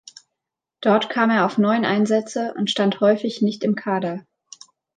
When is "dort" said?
0.81-1.11